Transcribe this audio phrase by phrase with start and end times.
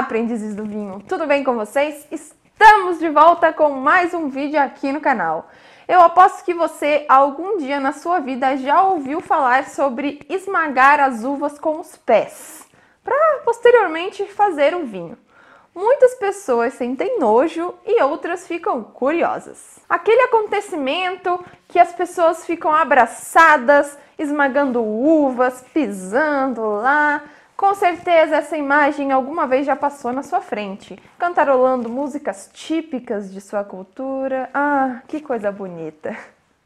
[0.00, 1.02] aprendizes do vinho!
[1.06, 2.06] Tudo bem com vocês?
[2.10, 5.50] Estamos de volta com mais um vídeo aqui no canal.
[5.86, 11.22] Eu aposto que você, algum dia na sua vida, já ouviu falar sobre esmagar as
[11.22, 12.66] uvas com os pés,
[13.04, 15.18] para posteriormente fazer o vinho.
[15.74, 19.80] Muitas pessoas sentem nojo e outras ficam curiosas.
[19.86, 27.22] Aquele acontecimento que as pessoas ficam abraçadas, esmagando uvas, pisando lá,
[27.60, 33.38] com certeza essa imagem alguma vez já passou na sua frente, cantarolando músicas típicas de
[33.38, 34.48] sua cultura.
[34.54, 36.16] Ah, que coisa bonita!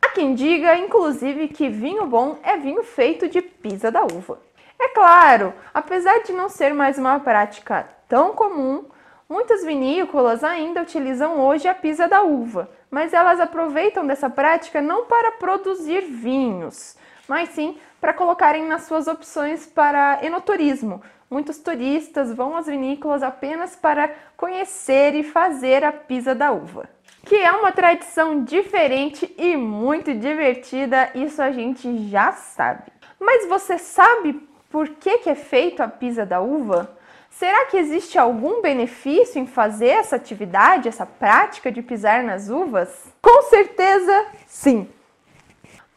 [0.01, 4.39] Há quem diga, inclusive, que vinho bom é vinho feito de pisa da uva.
[4.79, 8.85] É claro, apesar de não ser mais uma prática tão comum,
[9.29, 15.07] muitas vinícolas ainda utilizam hoje a pisa da uva, mas elas aproveitam dessa prática não
[15.07, 16.97] para produzir vinhos,
[17.29, 21.03] mas sim para colocarem nas suas opções para enoturismo.
[21.31, 26.89] Muitos turistas vão às vinícolas apenas para conhecer e fazer a pisa da uva.
[27.25, 32.93] Que é uma tradição diferente e muito divertida, isso a gente já sabe.
[33.19, 36.95] Mas você sabe por que, que é feito a pisa da uva?
[37.31, 43.13] Será que existe algum benefício em fazer essa atividade, essa prática de pisar nas uvas?
[43.21, 44.89] Com certeza, sim!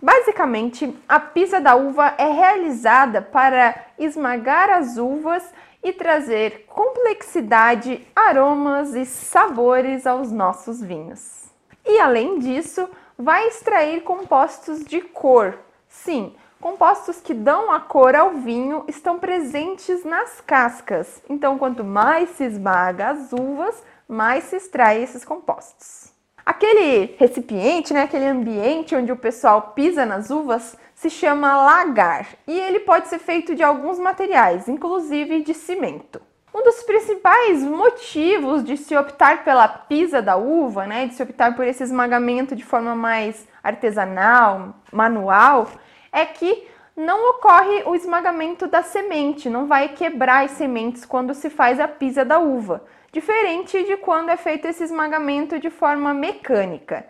[0.01, 5.43] Basicamente, a pisa da uva é realizada para esmagar as uvas
[5.83, 11.45] e trazer complexidade, aromas e sabores aos nossos vinhos.
[11.83, 12.87] E além disso,
[13.17, 15.57] vai extrair compostos de cor.
[15.87, 21.23] Sim, compostos que dão a cor ao vinho estão presentes nas cascas.
[21.27, 26.16] Então, quanto mais se esmaga as uvas, mais se extrai esses compostos.
[26.47, 32.57] Aquele recipiente, né, aquele ambiente onde o pessoal pisa nas uvas, se chama lagar e
[32.57, 36.21] ele pode ser feito de alguns materiais, inclusive de cimento.
[36.55, 41.53] Um dos principais motivos de se optar pela pisa da uva, né, de se optar
[41.53, 45.67] por esse esmagamento de forma mais artesanal, manual,
[46.13, 46.65] é que
[46.95, 51.89] não ocorre o esmagamento da semente, não vai quebrar as sementes quando se faz a
[51.89, 57.05] pisa da uva diferente de quando é feito esse esmagamento de forma mecânica.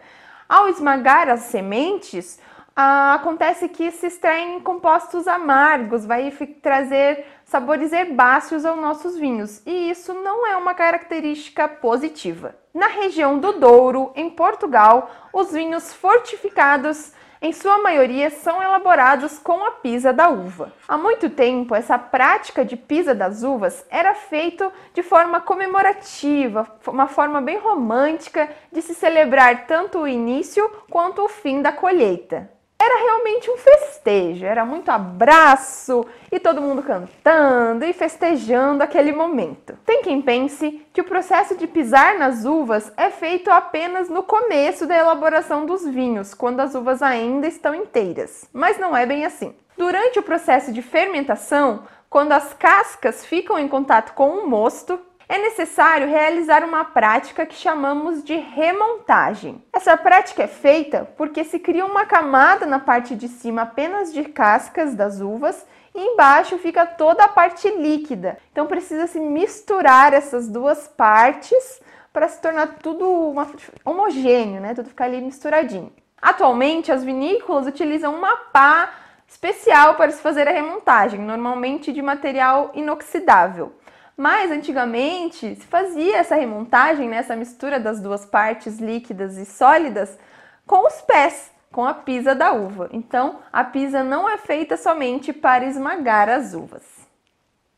[0.48, 2.40] Ao esmagar as sementes,
[2.76, 6.32] ah, acontece que se extraem compostos amargos, vai
[6.62, 12.56] trazer sabores herbáceos aos nossos vinhos, e isso não é uma característica positiva.
[12.74, 17.12] Na região do Douro, em Portugal, os vinhos fortificados
[17.42, 20.74] em sua maioria são elaborados com a pisa da uva.
[20.88, 27.08] Há muito tempo, essa prática de pisa das uvas era feita de forma comemorativa, uma
[27.08, 32.57] forma bem romântica de se celebrar tanto o início quanto o fim da colheita
[32.88, 39.78] era realmente um festejo, era muito abraço e todo mundo cantando e festejando aquele momento.
[39.86, 44.88] Tem quem pense que o processo de pisar nas uvas é feito apenas no começo
[44.88, 49.54] da elaboração dos vinhos, quando as uvas ainda estão inteiras, mas não é bem assim.
[49.78, 55.00] Durante o processo de fermentação, quando as cascas ficam em contato com o mosto,
[55.30, 59.62] é necessário realizar uma prática que chamamos de remontagem.
[59.74, 64.24] Essa prática é feita porque se cria uma camada na parte de cima apenas de
[64.24, 68.38] cascas das uvas e embaixo fica toda a parte líquida.
[68.52, 71.82] Então precisa se misturar essas duas partes
[72.14, 73.48] para se tornar tudo uma,
[73.84, 74.74] homogêneo, né?
[74.74, 75.92] Tudo ficar ali misturadinho.
[76.22, 78.90] Atualmente as vinícolas utilizam uma pá
[79.28, 83.74] especial para se fazer a remontagem, normalmente de material inoxidável.
[84.18, 90.18] Mas antigamente se fazia essa remontagem, né, essa mistura das duas partes líquidas e sólidas
[90.66, 92.90] com os pés, com a pisa da uva.
[92.92, 96.82] Então a pisa não é feita somente para esmagar as uvas.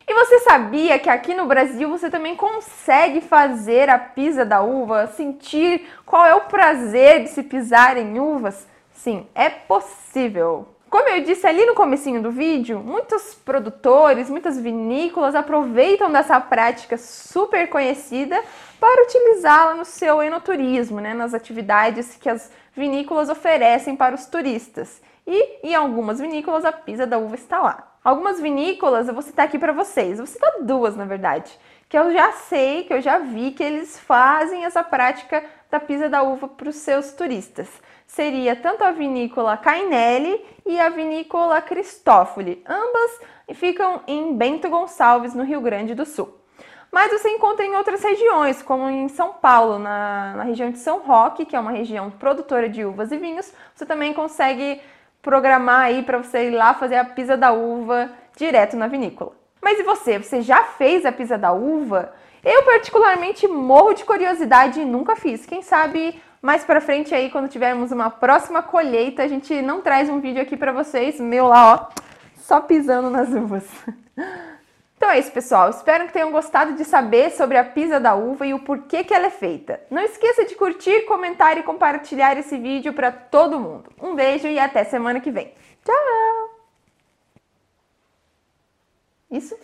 [0.07, 5.07] E você sabia que aqui no Brasil você também consegue fazer a pisa da uva,
[5.07, 8.65] sentir qual é o prazer de se pisar em uvas?
[8.93, 10.67] Sim, é possível.
[10.89, 16.97] Como eu disse ali no comecinho do vídeo, muitos produtores, muitas vinícolas aproveitam dessa prática
[16.97, 18.41] super conhecida
[18.79, 24.99] para utilizá-la no seu enoturismo, né, nas atividades que as vinícolas oferecem para os turistas.
[25.27, 27.95] E em algumas vinícolas a pisa da uva está lá.
[28.03, 31.51] Algumas vinícolas eu vou citar aqui para vocês, eu vou citar duas na verdade,
[31.87, 36.09] que eu já sei, que eu já vi que eles fazem essa prática da pisa
[36.09, 37.69] da uva para os seus turistas
[38.09, 42.63] seria tanto a vinícola Cainelli e a vinícola Cristófoli.
[42.67, 43.21] Ambas
[43.53, 46.35] ficam em Bento Gonçalves, no Rio Grande do Sul.
[46.91, 51.01] Mas você encontra em outras regiões, como em São Paulo, na, na região de São
[51.01, 53.53] Roque, que é uma região produtora de uvas e vinhos.
[53.75, 54.81] Você também consegue
[55.21, 59.33] programar aí para você ir lá fazer a pisa da uva direto na vinícola.
[59.61, 60.17] Mas e você?
[60.17, 62.11] Você já fez a pisa da uva?
[62.43, 65.45] Eu particularmente morro de curiosidade e nunca fiz.
[65.45, 70.09] Quem sabe mais para frente aí quando tivermos uma próxima colheita, a gente não traz
[70.09, 72.01] um vídeo aqui para vocês, meu lá, ó,
[72.37, 73.67] só pisando nas uvas.
[74.99, 75.69] Então é isso, pessoal.
[75.69, 79.13] Espero que tenham gostado de saber sobre a pisa da uva e o porquê que
[79.13, 79.79] ela é feita.
[79.89, 83.89] Não esqueça de curtir, comentar e compartilhar esse vídeo para todo mundo.
[84.01, 85.53] Um beijo e até semana que vem.
[85.85, 86.59] Tchau!
[89.31, 89.57] Isso?